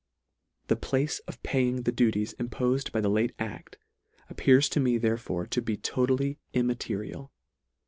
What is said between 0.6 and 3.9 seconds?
The place of paying the duties impofed by the late adf,